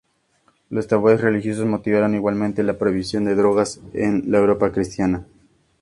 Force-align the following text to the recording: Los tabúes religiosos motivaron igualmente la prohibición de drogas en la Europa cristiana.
Los 0.71 0.87
tabúes 0.87 1.21
religiosos 1.21 1.67
motivaron 1.67 2.15
igualmente 2.15 2.63
la 2.63 2.79
prohibición 2.79 3.23
de 3.25 3.35
drogas 3.35 3.81
en 3.93 4.31
la 4.31 4.39
Europa 4.39 4.71
cristiana. 4.71 5.27